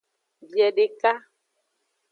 [0.51, 1.13] Biedeka.